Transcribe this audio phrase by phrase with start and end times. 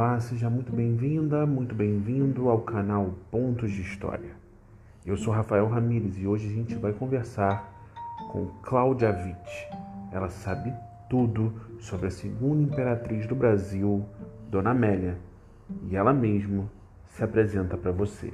[0.00, 4.30] Olá, seja muito bem-vinda, muito bem-vindo ao canal Pontos de História.
[5.04, 7.70] Eu sou Rafael Ramires e hoje a gente vai conversar
[8.32, 9.68] com Cláudia Witt.
[10.10, 10.72] Ela sabe
[11.10, 14.02] tudo sobre a segunda imperatriz do Brasil,
[14.50, 15.18] Dona Amélia,
[15.90, 16.64] e ela mesma
[17.10, 18.32] se apresenta para você.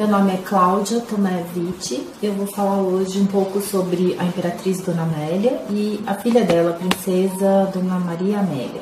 [0.00, 2.08] Meu nome é Cláudia Tomé Vitti.
[2.22, 6.70] Eu vou falar hoje um pouco sobre a Imperatriz Dona Amélia e a filha dela,
[6.70, 8.80] a Princesa Dona Maria Amélia.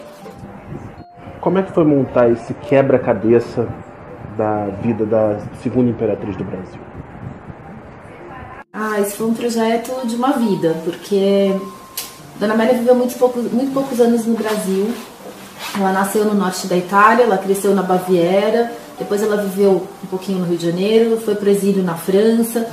[1.41, 3.67] Como é que foi montar esse quebra-cabeça
[4.37, 6.81] da vida da segunda imperatriz do Brasil?
[8.73, 11.53] Ah, esse foi um projeto de uma vida, porque
[12.39, 14.89] Dona Amélia viveu muito poucos, muito poucos anos no Brasil.
[15.77, 20.41] Ela nasceu no norte da Itália, ela cresceu na Baviera, depois ela viveu um pouquinho
[20.41, 22.68] no Rio de Janeiro, foi para exílio na França,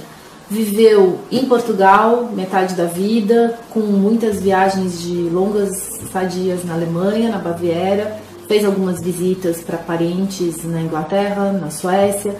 [0.49, 7.37] viveu em Portugal metade da vida, com muitas viagens de longas estadias na Alemanha, na
[7.37, 12.35] Baviera, fez algumas visitas para parentes na Inglaterra, na Suécia.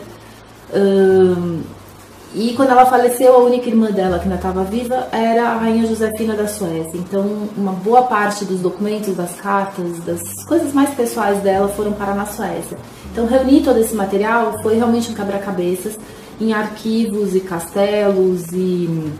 [2.35, 5.87] E quando ela faleceu, a única irmã dela que ainda estava viva era a rainha
[5.87, 6.97] Josefina da Suécia.
[6.99, 12.13] Então, uma boa parte dos documentos, das cartas, das coisas mais pessoais dela foram para
[12.13, 12.77] na Suécia.
[13.09, 15.97] Então, reunir todo esse material foi realmente um quebra-cabeças
[16.41, 19.13] em arquivos e castelos e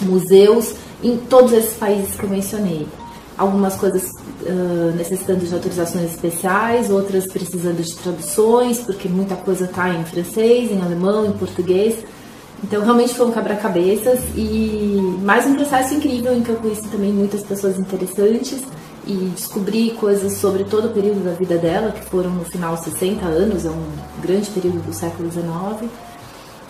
[0.00, 2.88] museus em todos esses países que eu mencionei.
[3.36, 9.90] Algumas coisas uh, necessitando de autorizações especiais, outras precisando de traduções, porque muita coisa está
[9.90, 11.98] em francês, em alemão, em português.
[12.62, 17.12] Então, realmente foi um quebra-cabeças e mais um processo incrível em que eu conheci também
[17.12, 18.64] muitas pessoas interessantes
[19.06, 23.24] e descobri coisas sobre todo o período da vida dela, que foram no final 60
[23.24, 23.86] anos, é um
[24.20, 25.90] grande período do século XIX,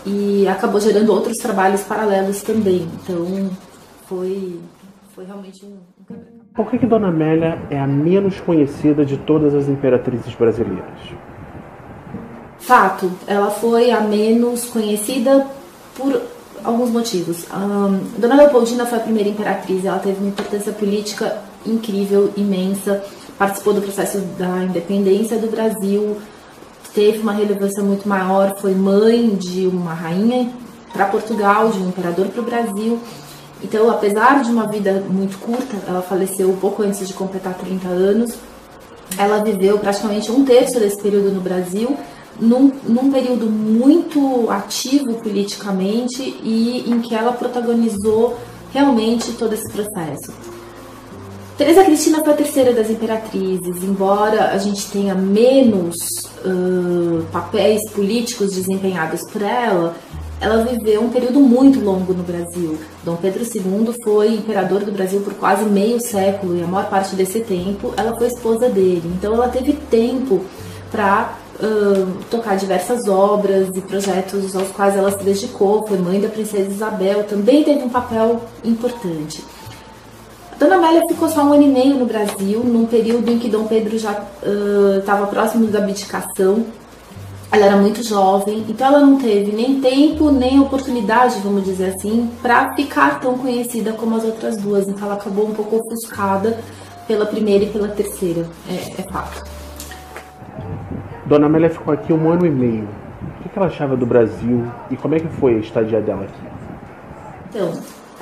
[0.05, 2.87] e acabou gerando outros trabalhos paralelos também.
[3.03, 3.51] Então,
[4.07, 4.61] foi,
[5.15, 6.39] foi realmente um, um quebra-cabeças.
[6.55, 11.01] Por que, que Dona Amélia é a menos conhecida de todas as imperatrizes brasileiras?
[12.59, 15.47] Fato, ela foi a menos conhecida
[15.99, 16.23] por
[16.65, 17.45] alguns motivos.
[17.53, 23.05] Um, Dona Leopoldina foi a primeira imperatriz, ela teve uma importância política incrível, imensa,
[23.37, 26.17] participou do processo da independência do Brasil,
[26.95, 30.51] teve uma relevância muito maior, foi mãe de uma rainha
[30.93, 32.99] para Portugal, de um imperador para o Brasil.
[33.63, 38.35] Então, apesar de uma vida muito curta, ela faleceu pouco antes de completar 30 anos,
[39.17, 41.97] ela viveu praticamente um terço desse período no Brasil,
[42.41, 48.37] num, num período muito ativo politicamente e em que ela protagonizou
[48.73, 50.33] realmente todo esse processo.
[51.57, 55.97] Teresa Cristina foi a terceira das imperatrizes, embora a gente tenha menos
[56.45, 59.97] uh, papéis políticos desempenhados por ela,
[60.41, 62.79] ela viveu um período muito longo no Brasil.
[63.03, 67.17] Dom Pedro II foi imperador do Brasil por quase meio século e a maior parte
[67.17, 69.03] desse tempo ela foi esposa dele.
[69.17, 70.45] Então ela teve tempo
[70.93, 71.37] para
[72.31, 75.87] tocar diversas obras e projetos aos quais ela se dedicou.
[75.87, 79.45] Foi mãe da princesa Isabel, também teve um papel importante.
[80.59, 83.67] Dona Amélia ficou só um ano e meio no Brasil, num período em que Dom
[83.67, 84.25] Pedro já
[84.99, 86.67] estava uh, próximo da abdicação.
[87.51, 92.29] Ela era muito jovem, então ela não teve nem tempo, nem oportunidade, vamos dizer assim,
[92.43, 94.87] para ficar tão conhecida como as outras duas.
[94.87, 96.59] Então ela acabou um pouco ofuscada
[97.07, 99.58] pela primeira e pela terceira, é, é fato.
[101.29, 102.89] Dona Amélia ficou aqui um ano e meio.
[103.45, 106.41] O que ela achava do Brasil e como é que foi a estadia dela aqui?
[107.51, 107.73] Então,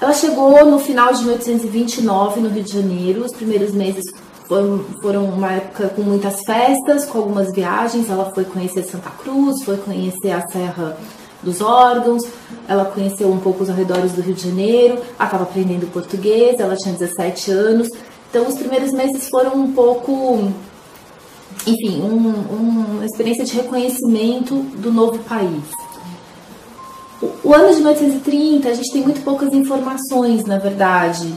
[0.01, 3.25] ela chegou no final de 1829 no Rio de Janeiro.
[3.25, 4.05] Os primeiros meses
[4.49, 8.11] foram, foram uma época com muitas festas, com algumas viagens.
[8.11, 10.97] Ela foi conhecer Santa Cruz, foi conhecer a Serra
[11.43, 12.25] dos Órgãos,
[12.67, 16.75] ela conheceu um pouco os arredores do Rio de Janeiro, ela estava aprendendo português, ela
[16.75, 17.89] tinha 17 anos.
[18.29, 20.51] Então, os primeiros meses foram um pouco,
[21.67, 25.65] enfim, um, uma experiência de reconhecimento do novo país.
[27.43, 31.33] O ano de 1830, a gente tem muito poucas informações, na verdade.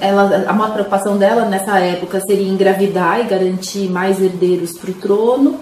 [0.00, 4.94] ela, a maior preocupação dela nessa época seria engravidar e garantir mais herdeiros para o
[4.94, 5.60] trono,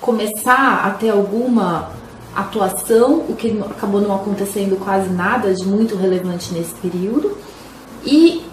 [0.00, 1.90] começar a ter alguma
[2.34, 7.36] atuação, o que acabou não acontecendo quase nada de muito relevante nesse período.
[8.04, 8.47] E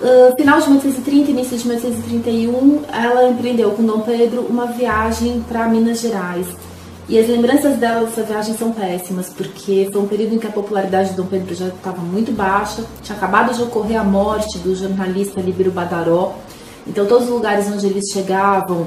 [0.00, 5.68] Uh, final de 1830, início de 1831, ela empreendeu com Dom Pedro uma viagem para
[5.68, 6.46] Minas Gerais.
[7.08, 10.50] E as lembranças dela dessa viagem são péssimas, porque foi um período em que a
[10.50, 14.74] popularidade de Dom Pedro já estava muito baixa, tinha acabado de ocorrer a morte do
[14.74, 16.34] jornalista Líbero Badaró,
[16.86, 18.86] então todos os lugares onde eles chegavam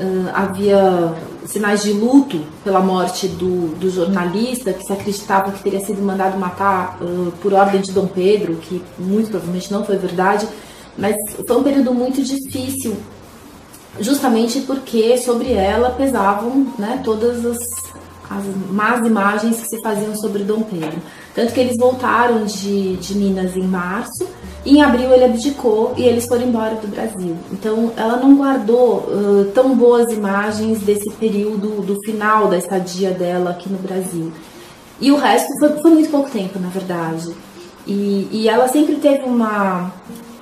[0.00, 1.14] Uh, havia
[1.44, 6.38] sinais de luto pela morte do, do, jornalista que se acreditava que teria sido mandado
[6.38, 10.48] matar uh, por ordem de Dom Pedro, que muito provavelmente não foi verdade,
[10.96, 11.14] mas
[11.46, 12.96] foi um período muito difícil,
[14.00, 17.58] justamente porque sobre ela pesavam né, todas as,
[18.30, 20.98] as más imagens que se faziam sobre Dom Pedro.
[21.34, 24.26] Tanto que eles voltaram de, de Minas em março
[24.64, 27.36] em abril ele abdicou e eles foram embora do Brasil.
[27.50, 33.50] Então ela não guardou uh, tão boas imagens desse período do final da estadia dela
[33.50, 34.30] aqui no Brasil.
[35.00, 37.34] E o resto foi, foi muito pouco tempo, na verdade.
[37.86, 39.90] E, e ela sempre teve uma,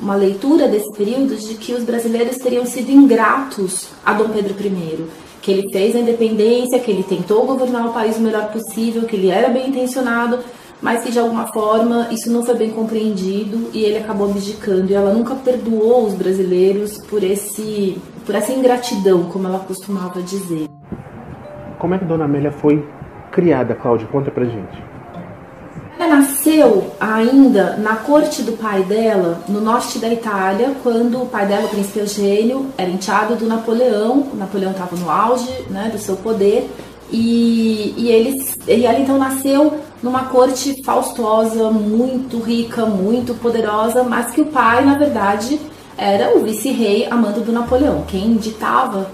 [0.01, 5.07] uma leitura desse período de que os brasileiros teriam sido ingratos a Dom Pedro I.
[5.41, 9.15] Que ele fez a independência, que ele tentou governar o país o melhor possível, que
[9.15, 10.41] ele era bem intencionado,
[10.81, 14.91] mas que de alguma forma isso não foi bem compreendido e ele acabou abdicando.
[14.91, 20.69] E ela nunca perdoou os brasileiros por esse por essa ingratidão, como ela costumava dizer.
[21.79, 22.87] Como é que Dona Amélia foi
[23.33, 24.07] criada, Cláudia?
[24.09, 24.89] Conta pra gente.
[25.99, 31.47] Ela nasceu ainda na corte do pai dela, no norte da Itália, quando o pai
[31.47, 34.29] dela, o príncipe Eugênio, era enteado do Napoleão.
[34.33, 36.71] O Napoleão estava no auge né, do seu poder
[37.11, 44.31] e, e, eles, e ela então nasceu numa corte faustosa, muito rica, muito poderosa, mas
[44.31, 45.59] que o pai, na verdade,
[45.97, 48.05] era o vice-rei amando do Napoleão.
[48.07, 49.11] Quem ditava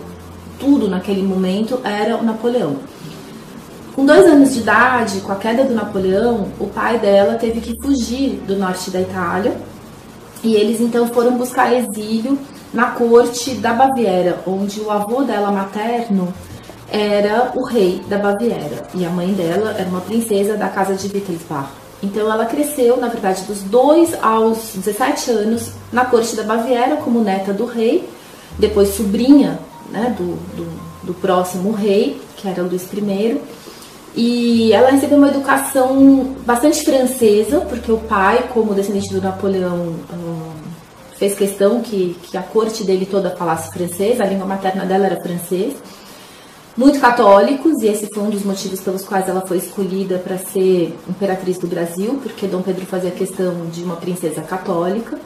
[0.58, 2.76] tudo naquele momento era o Napoleão.
[3.94, 7.80] Com dois anos de idade, com a queda do Napoleão, o pai dela teve que
[7.80, 9.56] fugir do norte da Itália
[10.42, 12.36] e eles então foram buscar exílio
[12.72, 16.34] na corte da Baviera, onde o avô dela materno
[16.94, 21.12] era o rei da Baviera e a mãe dela era uma princesa da casa de
[21.12, 21.68] Wittelsbach.
[22.00, 27.20] Então ela cresceu, na verdade, dos 2 aos 17 anos na corte da Baviera como
[27.20, 28.08] neta do rei,
[28.60, 29.58] depois sobrinha
[29.90, 33.40] né, do, do, do próximo rei, que era Luís I.
[34.14, 40.52] E ela recebeu uma educação bastante francesa, porque o pai, como descendente do Napoleão, hum,
[41.16, 45.20] fez questão que, que a corte dele toda falasse francês, a língua materna dela era
[45.20, 45.74] francês
[46.76, 50.96] muito católicos, e esse foi um dos motivos pelos quais ela foi escolhida para ser
[51.08, 55.18] imperatriz do Brasil, porque Dom Pedro fazia questão de uma princesa católica.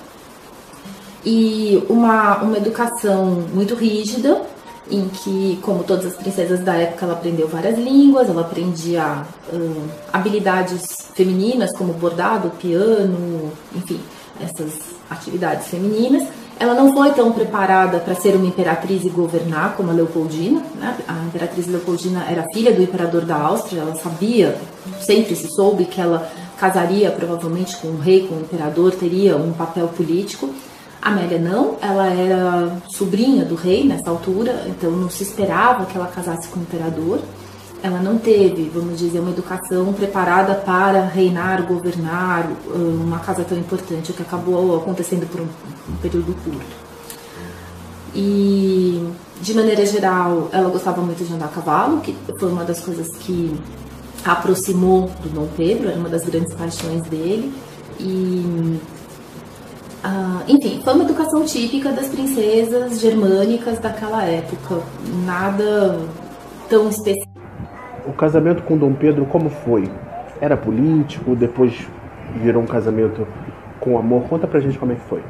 [1.25, 4.43] E uma, uma educação muito rígida,
[4.91, 9.89] em que, como todas as princesas da época, ela aprendeu várias línguas, ela aprendia uh,
[10.12, 14.01] habilidades femininas, como bordado, piano, enfim,
[14.41, 14.73] essas
[15.11, 16.25] atividades femininas.
[16.60, 20.60] Ela não foi tão preparada para ser uma imperatriz e governar como a Leopoldina.
[20.75, 20.96] Né?
[21.06, 24.56] A imperatriz Leopoldina era filha do imperador da Áustria, ela sabia,
[25.00, 26.28] sempre se soube que ela
[26.58, 30.50] casaria provavelmente com o rei, com o imperador, teria um papel político.
[31.00, 36.08] Amélia não, ela era sobrinha do rei nessa altura, então não se esperava que ela
[36.08, 37.20] casasse com o imperador
[37.83, 44.11] ela não teve, vamos dizer, uma educação preparada para reinar, governar uma casa tão importante,
[44.11, 46.89] o que acabou acontecendo por um, período curto.
[48.15, 49.07] E,
[49.41, 53.09] de maneira geral, ela gostava muito de andar a cavalo, que foi uma das coisas
[53.19, 53.55] que
[54.25, 57.53] a aproximou do Dom Pedro, era uma das grandes paixões dele.
[58.01, 58.81] E,
[60.49, 64.82] enfim, foi uma educação típica das princesas germânicas daquela época,
[65.25, 66.01] nada
[66.69, 67.28] tão especial
[68.08, 69.88] o casamento com Dom Pedro como foi?
[70.41, 71.74] Era político, depois
[72.36, 73.27] virou um casamento
[73.79, 74.22] com amor?
[74.29, 75.22] Conta pra gente como é que foi.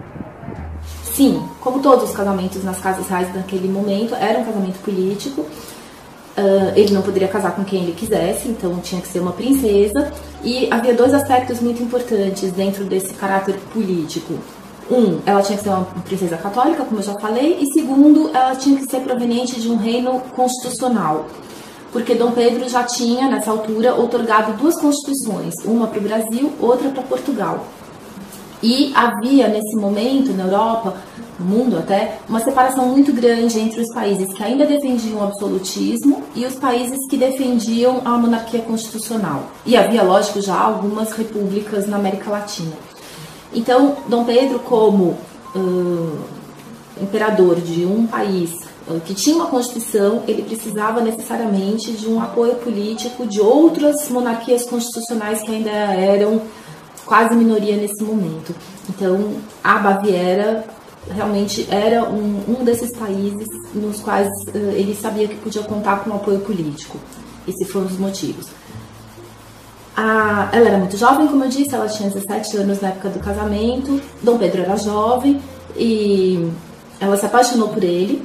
[1.02, 5.40] Sim, como todos os casamentos nas casas reais naquele momento, era um casamento político.
[5.40, 10.12] Uh, ele não poderia casar com quem ele quisesse, então tinha que ser uma princesa.
[10.44, 14.34] E havia dois aspectos muito importantes dentro desse caráter político.
[14.88, 18.54] Um, ela tinha que ser uma princesa católica, como eu já falei, e segundo, ela
[18.54, 21.26] tinha que ser proveniente de um reino constitucional
[21.92, 26.90] porque Dom Pedro já tinha, nessa altura, otorgado duas constituições, uma para o Brasil, outra
[26.90, 27.64] para Portugal.
[28.62, 30.96] E havia, nesse momento, na Europa,
[31.38, 36.24] no mundo até, uma separação muito grande entre os países que ainda defendiam o absolutismo
[36.34, 39.44] e os países que defendiam a monarquia constitucional.
[39.64, 42.72] E havia, lógico, já algumas repúblicas na América Latina.
[43.54, 45.16] Então, Dom Pedro, como
[45.54, 46.18] uh,
[47.00, 48.50] imperador de um país
[49.04, 55.42] que tinha uma constituição, ele precisava necessariamente de um apoio político de outras monarquias constitucionais
[55.42, 56.42] que ainda eram
[57.04, 58.54] quase minoria nesse momento.
[58.88, 60.64] Então, a Baviera
[61.10, 66.10] realmente era um, um desses países nos quais uh, ele sabia que podia contar com
[66.10, 66.98] um apoio político.
[67.46, 68.46] Esse foi um dos motivos.
[69.96, 73.18] A, ela era muito jovem, como eu disse, ela tinha 17 anos na época do
[73.20, 74.00] casamento.
[74.22, 75.40] Dom Pedro era jovem
[75.76, 76.50] e
[77.00, 78.22] ela se apaixonou por ele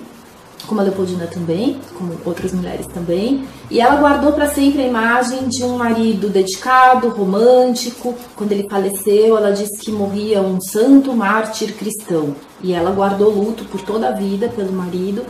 [0.65, 5.47] como a Leopoldina também, como outras mulheres também, e ela guardou para sempre a imagem
[5.47, 8.15] de um marido dedicado, romântico.
[8.35, 13.65] Quando ele faleceu, ela disse que morria um santo mártir cristão, e ela guardou luto
[13.65, 15.23] por toda a vida pelo marido.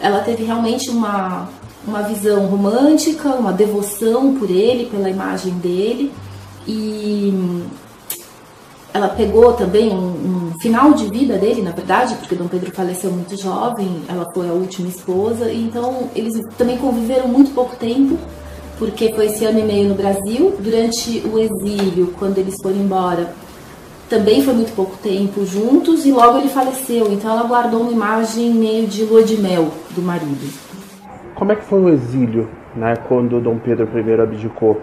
[0.00, 1.48] Ela teve realmente uma
[1.86, 6.12] uma visão romântica, uma devoção por ele, pela imagem dele,
[6.66, 7.64] e
[8.94, 13.10] ela pegou também um, um, final de vida dele, na verdade, porque Dom Pedro faleceu
[13.10, 18.18] muito jovem, ela foi a última esposa, então eles também conviveram muito pouco tempo,
[18.78, 20.54] porque foi esse ano e meio no Brasil.
[20.60, 23.32] Durante o exílio, quando eles foram embora,
[24.10, 28.50] também foi muito pouco tempo juntos, e logo ele faleceu, então ela guardou uma imagem
[28.50, 30.52] meio de lua de mel do marido.
[31.34, 34.80] Como é que foi o exílio, né, quando Dom Pedro I abdicou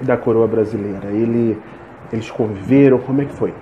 [0.00, 1.10] da coroa brasileira?
[1.10, 1.58] Ele
[2.12, 2.98] eles conviveram?
[2.98, 3.54] Como é que foi?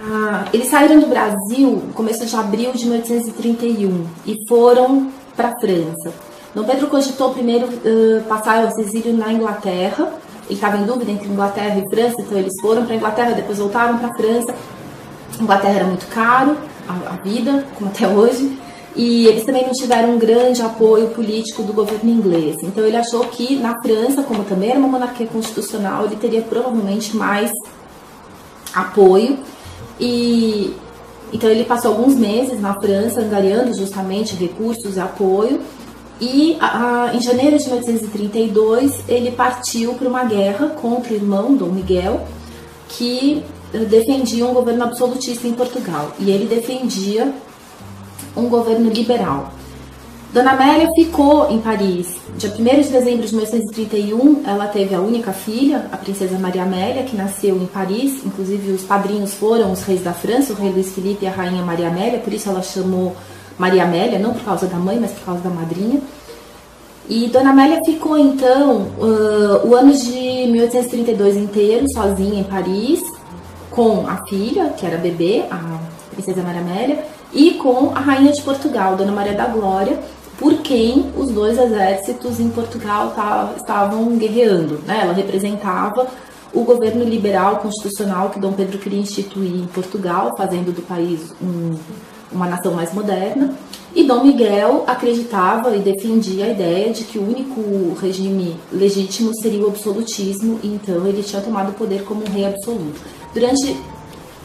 [0.00, 6.12] Ah, eles saíram do Brasil começo de abril de 1831 e foram para a França.
[6.54, 10.12] Dom Pedro cogitou primeiro uh, passar o exílio na Inglaterra.
[10.46, 13.58] Ele estava em dúvida entre Inglaterra e França, então eles foram para a Inglaterra, depois
[13.58, 14.54] voltaram para a França.
[15.38, 16.56] Inglaterra era muito caro,
[16.88, 18.58] a, a vida, como até hoje
[18.96, 22.56] e eles também não tiveram um grande apoio político do governo inglês.
[22.62, 27.16] Então ele achou que na França, como também era uma monarquia constitucional, ele teria provavelmente
[27.16, 27.50] mais
[28.74, 29.38] apoio.
[30.00, 30.74] E
[31.32, 35.60] então ele passou alguns meses na França angariando justamente recursos e apoio.
[36.20, 41.68] E a, em janeiro de 1832 ele partiu para uma guerra contra o irmão Dom
[41.68, 42.26] Miguel
[42.88, 43.44] que
[43.88, 46.12] defendia um governo absolutista em Portugal.
[46.18, 47.32] E ele defendia
[48.38, 49.52] um governo liberal.
[50.32, 52.16] Dona Amélia ficou em Paris.
[52.36, 57.02] Dia 1 de dezembro de 1831, ela teve a única filha, a princesa Maria Amélia,
[57.02, 58.22] que nasceu em Paris.
[58.26, 61.62] Inclusive, os padrinhos foram os reis da França, o rei Luís Felipe e a rainha
[61.62, 63.16] Maria Amélia, por isso ela chamou
[63.58, 66.00] Maria Amélia, não por causa da mãe, mas por causa da madrinha.
[67.08, 73.02] E Dona Amélia ficou, então, uh, o ano de 1832 inteiro sozinha em Paris,
[73.70, 75.80] com a filha, que era bebê, a
[76.12, 79.98] princesa Maria Amélia, e com a rainha de Portugal, Dona Maria da Glória,
[80.38, 83.12] por quem os dois exércitos em Portugal
[83.56, 84.80] estavam guerreando.
[84.86, 85.00] Né?
[85.02, 86.06] Ela representava
[86.54, 91.76] o governo liberal constitucional que Dom Pedro queria instituir em Portugal, fazendo do país um,
[92.32, 93.54] uma nação mais moderna.
[93.94, 99.64] E Dom Miguel acreditava e defendia a ideia de que o único regime legítimo seria
[99.64, 103.00] o absolutismo, e então ele tinha tomado o poder como um rei absoluto.
[103.34, 103.76] Durante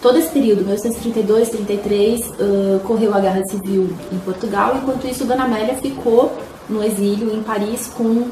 [0.04, 5.46] Todo esse período, 1832, 33, uh, correu a Guerra Civil em Portugal, enquanto isso Dona
[5.46, 8.28] Amélia ficou no exílio em Paris com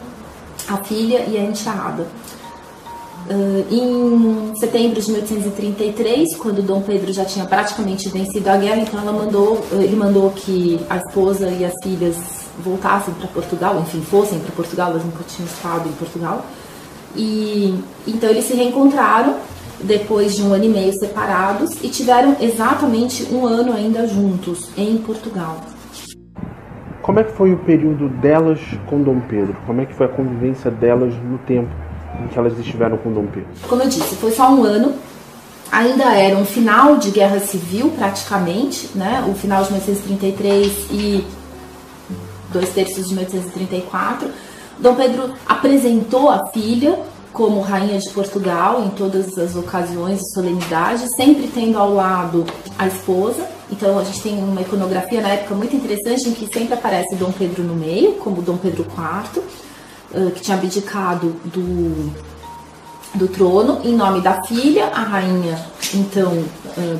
[0.67, 2.05] a filha e a enteada.
[3.29, 8.99] Uh, em setembro de 1833, quando Dom Pedro já tinha praticamente vencido a guerra, então
[8.99, 12.17] ela mandou, ele mandou que a esposa e as filhas
[12.61, 16.45] voltassem para Portugal, enfim, fossem para Portugal, elas nunca tinham estado em Portugal.
[17.15, 17.73] E
[18.05, 19.37] então eles se reencontraram
[19.83, 24.97] depois de um ano e meio separados e tiveram exatamente um ano ainda juntos em
[24.97, 25.57] Portugal.
[27.01, 29.55] Como é que foi o período delas com Dom Pedro?
[29.65, 31.69] Como é que foi a convivência delas no tempo
[32.23, 33.49] em que elas estiveram com Dom Pedro?
[33.67, 34.93] Como eu disse, foi só um ano.
[35.71, 39.25] Ainda era um final de guerra civil, praticamente, né?
[39.27, 41.25] O final de 1833 e
[42.51, 44.29] dois terços de 1834.
[44.77, 46.99] Dom Pedro apresentou a filha
[47.33, 52.45] como rainha de Portugal em todas as ocasiões e solenidades, sempre tendo ao lado
[52.77, 53.47] a esposa.
[53.71, 57.31] Então a gente tem uma iconografia na época muito interessante em que sempre aparece Dom
[57.31, 59.41] Pedro no meio, como Dom Pedro IV,
[60.31, 62.11] que tinha abdicado do
[63.13, 65.59] do trono em nome da filha, a rainha,
[65.93, 66.43] então,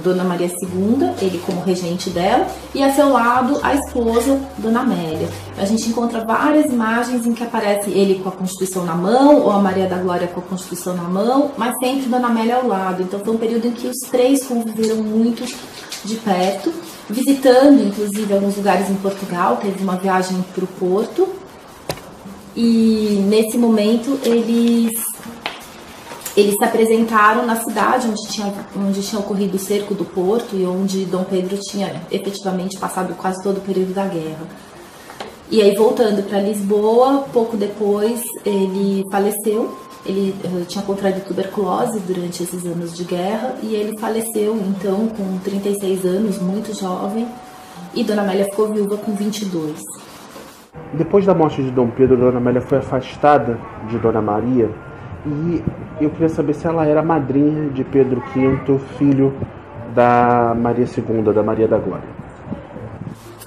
[0.04, 5.30] Dona Maria II, ele como regente dela, e a seu lado a esposa, Dona Amélia.
[5.58, 9.52] A gente encontra várias imagens em que aparece ele com a Constituição na mão, ou
[9.52, 13.04] a Maria da Glória com a Constituição na mão, mas sempre Dona Amélia ao lado.
[13.04, 15.46] Então foi um período em que os três conviveram muito
[16.04, 16.74] de perto,
[17.10, 21.30] visitando inclusive alguns lugares em Portugal, teve uma viagem para o Porto,
[22.54, 25.11] e nesse momento eles
[26.36, 30.66] eles se apresentaram na cidade onde tinha, onde tinha ocorrido o cerco do porto e
[30.66, 34.48] onde Dom Pedro tinha efetivamente passado quase todo o período da guerra.
[35.50, 39.78] E aí, voltando para Lisboa, pouco depois ele faleceu.
[40.06, 45.38] Ele uh, tinha contraído tuberculose durante esses anos de guerra e ele faleceu então com
[45.44, 47.28] 36 anos, muito jovem,
[47.94, 49.80] e Dona Amélia ficou viúva com 22.
[50.94, 53.60] Depois da morte de Dom Pedro, Dona Amélia foi afastada
[53.90, 54.72] de Dona Maria
[55.26, 55.64] e
[56.00, 59.34] eu queria saber se ela era madrinha de Pedro V, filho
[59.94, 62.22] da Maria II, da Maria da Glória.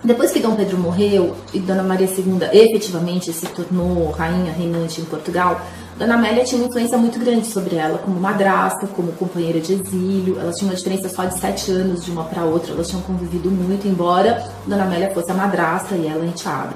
[0.05, 5.05] Depois que Dom Pedro morreu e Dona Maria II efetivamente se tornou rainha reinante em
[5.05, 5.59] Portugal,
[5.99, 10.39] Dona Amélia tinha uma influência muito grande sobre ela, como madrasta, como companheira de exílio.
[10.39, 13.51] Elas tinham uma diferença só de sete anos de uma para outra, elas tinham convivido
[13.51, 16.75] muito, embora Dona Amélia fosse a madrasta e ela a enteada.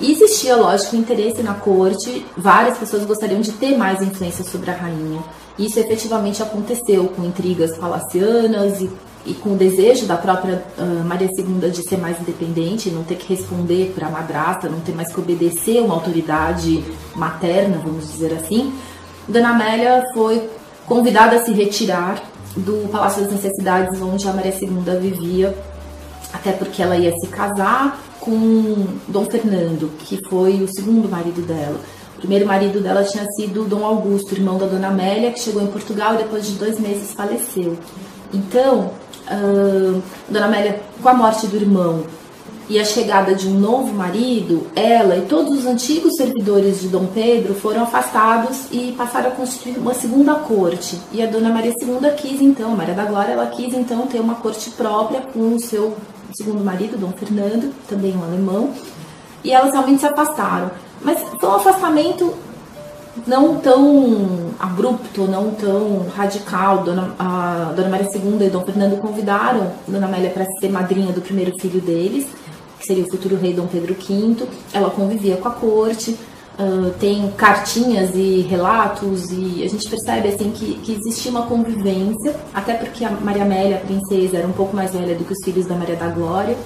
[0.00, 5.22] Existia, lógico, interesse na corte, várias pessoas gostariam de ter mais influência sobre a rainha.
[5.58, 8.90] Isso efetivamente aconteceu com intrigas palacianas e
[9.24, 13.16] e com o desejo da própria uh, Maria II de ser mais independente, não ter
[13.16, 16.82] que responder para a madrasta, não ter mais que obedecer uma autoridade
[17.14, 18.72] materna, vamos dizer assim,
[19.28, 20.48] Dona Amélia foi
[20.86, 22.22] convidada a se retirar
[22.56, 25.56] do Palácio das Necessidades, onde a Maria II vivia,
[26.32, 31.80] até porque ela ia se casar com Dom Fernando, que foi o segundo marido dela.
[32.16, 35.68] O primeiro marido dela tinha sido Dom Augusto, irmão da Dona Amélia, que chegou em
[35.68, 37.78] Portugal e depois de dois meses faleceu.
[38.32, 38.90] Então,
[39.26, 42.04] uh, Dona Amélia, com a morte do irmão
[42.68, 47.06] e a chegada de um novo marido, ela e todos os antigos servidores de Dom
[47.06, 50.96] Pedro foram afastados e passaram a constituir uma segunda corte.
[51.12, 54.36] E a Dona Maria II quis então, Maria da Glória, ela quis então ter uma
[54.36, 55.96] corte própria com o seu
[56.34, 58.72] segundo marido, Dom Fernando, também um alemão,
[59.42, 60.70] e elas realmente se afastaram.
[61.02, 62.34] Mas foi um afastamento
[63.26, 66.84] não tão abrupto, não tão radical.
[66.84, 71.20] Dona, a Dona Maria II e Dom Fernando convidaram Dona Amélia para ser madrinha do
[71.20, 72.26] primeiro filho deles,
[72.78, 74.46] que seria o futuro rei Dom Pedro V.
[74.72, 76.16] Ela convivia com a corte,
[76.60, 82.36] uh, tem cartinhas e relatos, e a gente percebe assim que, que existia uma convivência,
[82.52, 85.44] até porque a Maria Amélia, a princesa, era um pouco mais velha do que os
[85.44, 86.56] filhos da Maria da Glória.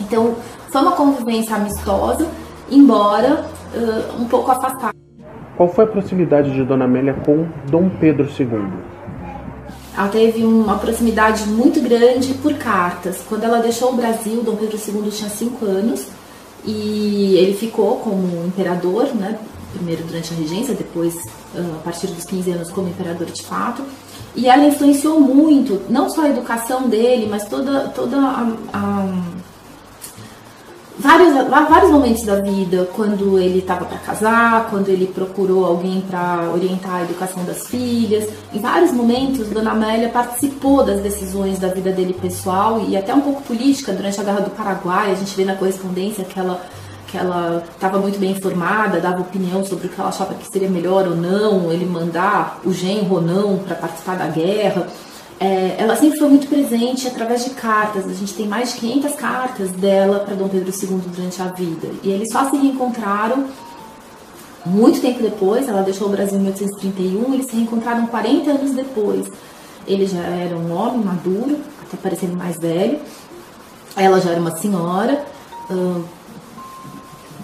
[0.00, 0.34] Então,
[0.70, 2.28] foi uma convivência amistosa,
[2.70, 4.92] embora uh, um pouco afastada.
[5.56, 8.92] Qual foi a proximidade de Dona Amélia com Dom Pedro II?
[9.94, 13.22] Ela teve uma proximidade muito grande por cartas.
[13.28, 16.08] Quando ela deixou o Brasil, Dom Pedro II tinha 5 anos
[16.64, 19.38] e ele ficou como imperador, né?
[19.72, 21.16] primeiro durante a regência, depois
[21.56, 23.82] ah, a partir dos 15 anos como imperador de fato.
[24.34, 29.41] E ela influenciou muito, não só a educação dele, mas toda, toda a, a
[30.98, 36.50] vários, vários momentos da vida, quando ele estava para casar, quando ele procurou alguém para
[36.52, 38.28] orientar a educação das filhas.
[38.52, 43.20] Em vários momentos, Dona Amélia participou das decisões da vida dele pessoal e até um
[43.20, 45.12] pouco política durante a Guerra do Paraguai.
[45.12, 46.60] A gente vê na correspondência que ela
[47.08, 50.70] que ela estava muito bem informada, dava opinião sobre o que ela achava que seria
[50.70, 54.86] melhor ou não, ele mandar o genro ou não para participar da guerra
[55.40, 58.06] é, ela sempre foi muito presente através de cartas.
[58.06, 61.88] A gente tem mais de 500 cartas dela para Dom Pedro II durante a vida.
[62.02, 63.46] E eles só se reencontraram
[64.64, 65.68] muito tempo depois.
[65.68, 67.34] Ela deixou o Brasil em 1831.
[67.34, 69.26] Eles se reencontraram 40 anos depois.
[69.86, 73.00] Ele já era um homem maduro, até parecendo mais velho.
[73.96, 75.24] Ela já era uma senhora.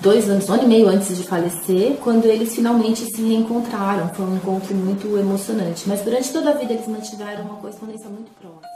[0.00, 4.08] Dois anos, um ano e meio antes de falecer, quando eles finalmente se reencontraram.
[4.08, 5.84] Foi um encontro muito emocionante.
[5.86, 8.68] Mas durante toda a vida eles mantiveram uma correspondência muito próxima.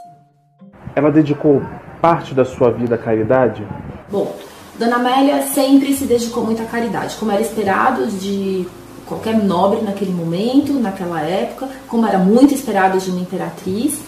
[0.95, 1.61] Ela dedicou
[2.01, 3.65] parte da sua vida à caridade?
[4.11, 4.35] Bom,
[4.77, 8.67] Dona Amélia sempre se dedicou muito à caridade, como era esperado de
[9.05, 14.01] qualquer nobre naquele momento, naquela época, como era muito esperado de uma imperatriz.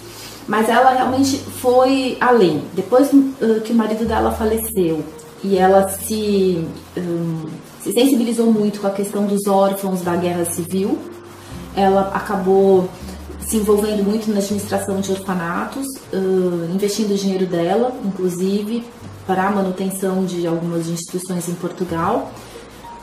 [0.47, 2.63] Mas ela realmente foi além.
[2.73, 5.03] Depois uh, que o marido dela faleceu,
[5.45, 6.65] e ela se,
[6.97, 7.45] um,
[7.79, 10.97] se sensibilizou muito com a questão dos órfãos da guerra civil.
[11.75, 12.89] Ela acabou
[13.41, 18.83] se envolvendo muito na administração de orfanatos, uh, investindo o dinheiro dela, inclusive,
[19.27, 22.31] para a manutenção de algumas instituições em Portugal.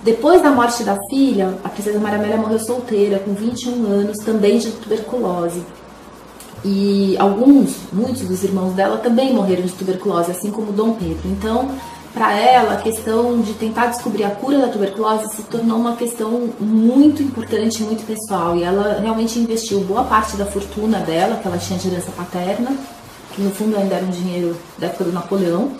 [0.02, 4.58] Depois da morte da filha, a princesa Maria Amélia morreu solteira, com 21 anos, também
[4.58, 5.62] de tuberculose.
[6.64, 11.22] E alguns, muitos dos irmãos dela também morreram de tuberculose, assim como Dom Pedro.
[11.26, 11.70] Então,
[12.12, 16.50] para ela, a questão de tentar descobrir a cura da tuberculose se tornou uma questão
[16.60, 18.56] muito importante, muito pessoal.
[18.56, 22.76] E ela realmente investiu boa parte da fortuna dela, que ela tinha de herança paterna,
[23.34, 25.72] que no fundo ainda era um dinheiro da época do Napoleão,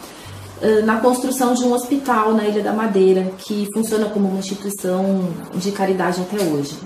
[0.85, 5.73] na construção de um hospital na Ilha da Madeira, que funciona como uma instituição de
[5.73, 6.79] caridade até hoje.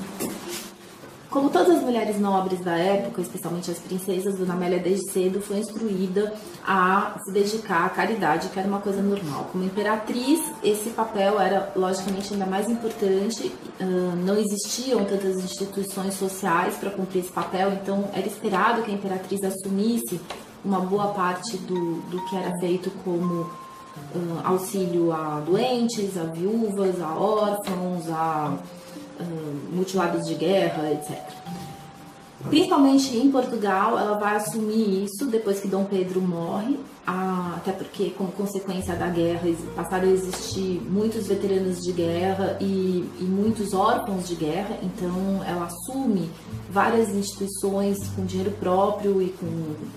[1.37, 5.59] Como todas as mulheres nobres da época, especialmente as princesas, Dona Amélia desde cedo foi
[5.59, 6.33] instruída
[6.66, 9.51] a se dedicar à caridade, que era uma coisa normal.
[9.53, 13.53] Como imperatriz, esse papel era logicamente ainda mais importante.
[14.25, 19.44] Não existiam tantas instituições sociais para cumprir esse papel, então era esperado que a imperatriz
[19.44, 20.18] assumisse
[20.64, 23.46] uma boa parte do, do que era feito como
[24.42, 28.57] auxílio a doentes, a viúvas, a órfãos, a
[29.72, 31.16] mutilados de guerra, etc.
[32.48, 38.31] Principalmente em Portugal, ela vai assumir isso depois que Dom Pedro morre, até porque, como
[38.33, 44.35] consequência da guerra, passaram a existir muitos veteranos de guerra e, e muitos órfãos de
[44.35, 46.31] guerra, então ela assume
[46.70, 49.46] várias instituições com dinheiro próprio e com,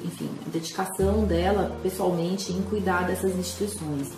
[0.05, 4.11] enfim, dedicação dela pessoalmente em cuidar dessas instituições.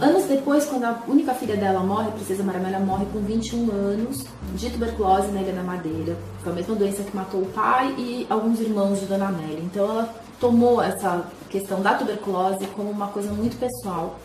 [0.00, 4.24] Anos depois, quando a única filha dela morre, a Princesa Maramelha morre com 21 anos,
[4.56, 6.16] de tuberculose na Ilha da Madeira.
[6.42, 9.60] Foi a mesma doença que matou o pai e alguns irmãos de Dona Amélia.
[9.60, 14.18] Então ela tomou essa questão da tuberculose como uma coisa muito pessoal.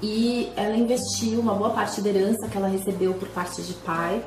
[0.00, 4.22] E ela investiu uma boa parte da herança que ela recebeu por parte de pai,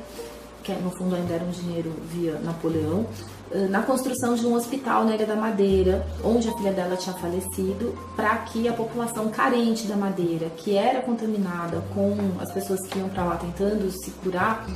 [0.63, 3.05] que no fundo ainda era um dinheiro via Napoleão,
[3.51, 7.15] eh, na construção de um hospital na Ilha da Madeira, onde a filha dela tinha
[7.15, 12.99] falecido, para que a população carente da Madeira, que era contaminada com as pessoas que
[12.99, 14.67] iam para lá tentando se curar,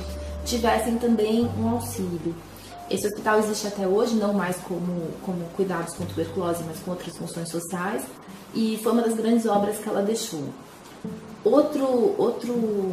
[0.44, 2.34] tivessem também um auxílio.
[2.90, 7.16] Esse hospital existe até hoje, não mais como, como cuidados com tuberculose, mas com outras
[7.16, 8.02] funções sociais,
[8.54, 10.44] e foi uma das grandes obras que ela deixou.
[11.44, 12.92] Outro, outro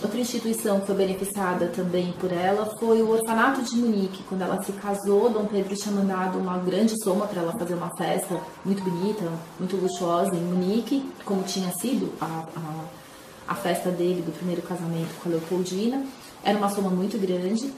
[0.00, 4.22] Outra instituição que foi beneficiada também por ela foi o Orfanato de Munique.
[4.28, 7.94] Quando ela se casou, Dom Pedro tinha mandado uma grande soma para ela fazer uma
[7.96, 9.22] festa muito bonita,
[9.58, 15.14] muito luxuosa em Munique, como tinha sido a, a, a festa dele do primeiro casamento
[15.22, 16.04] com a Leopoldina.
[16.42, 17.72] Era uma soma muito grande.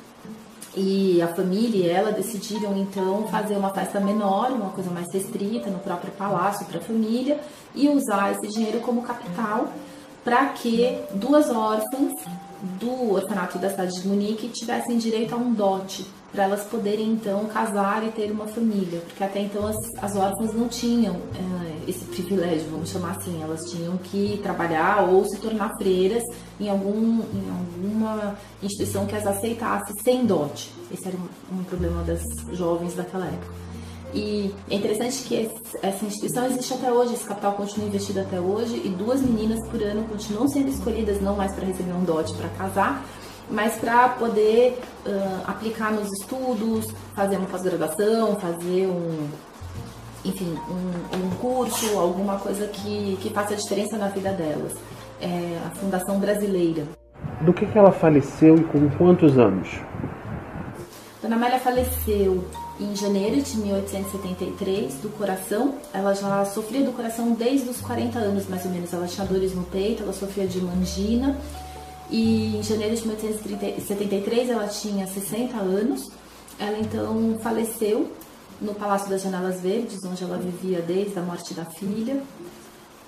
[0.77, 5.71] E a família e ela decidiram então fazer uma festa menor, uma coisa mais restrita,
[5.71, 7.39] no próprio palácio para a família
[7.75, 9.69] e usar esse dinheiro como capital
[10.25, 12.13] para que duas órfãs
[12.81, 17.45] do orfanato da cidade de Munique tivessem direito a um dote, para elas poderem então
[17.45, 22.05] casar e ter uma família, porque até então as, as órfãs não tinham é, esse
[22.07, 26.23] privilégio, vamos chamar assim, elas tinham que trabalhar ou se tornar freiras
[26.59, 30.73] em, algum, em alguma instituição que as aceitasse sem dote.
[30.93, 33.64] Esse era um, um problema das jovens daquela época.
[34.15, 35.51] E é interessante que
[35.83, 39.83] essa instituição existe até hoje, esse capital continua investido até hoje, e duas meninas por
[39.83, 43.05] ano continuam sendo escolhidas não mais para receber um dote para casar,
[43.51, 49.29] mas para poder uh, aplicar nos estudos, fazer uma pós-graduação, fazer um,
[50.25, 54.75] enfim, um, um, curso, alguma coisa que, que faça diferença na vida delas.
[55.21, 56.85] É a Fundação Brasileira.
[57.41, 59.69] Do que, que ela faleceu e com quantos anos?
[61.21, 62.45] Dona Amélia faleceu
[62.81, 65.75] em janeiro de 1873 do coração.
[65.93, 68.93] Ela já sofria do coração desde os 40 anos, mais ou menos.
[68.93, 71.39] Ela tinha dores no peito, ela sofria de mangina.
[72.11, 76.11] E em janeiro de 1873 ela tinha 60 anos.
[76.59, 78.13] Ela então faleceu
[78.61, 82.23] no Palácio das Janelas Verdes, onde ela vivia desde a morte da filha,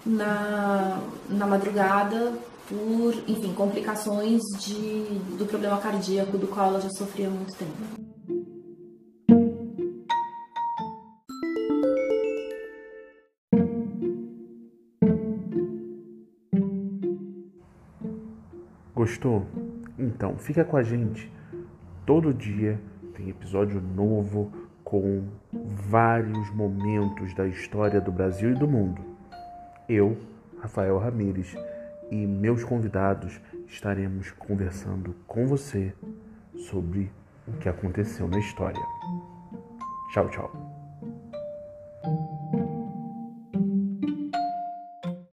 [0.04, 2.32] na, na madrugada
[2.68, 5.04] por, enfim, complicações de,
[5.38, 8.05] do problema cardíaco do qual ela já sofria há muito tempo.
[19.06, 19.46] Gostou?
[19.96, 21.30] Então fica com a gente.
[22.04, 22.76] Todo dia
[23.14, 24.50] tem episódio novo
[24.82, 29.00] com vários momentos da história do Brasil e do mundo.
[29.88, 30.18] Eu,
[30.60, 31.54] Rafael Ramires,
[32.10, 35.94] e meus convidados estaremos conversando com você
[36.56, 37.12] sobre
[37.46, 38.82] o que aconteceu na história.
[40.12, 40.65] Tchau, tchau.